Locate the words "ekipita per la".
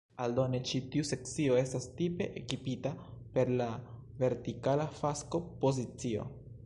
2.41-3.69